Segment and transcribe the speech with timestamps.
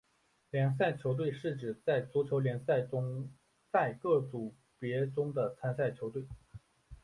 [0.49, 3.29] 联赛球队是指在足球联赛中
[3.71, 6.25] 在各组别中的参赛球队。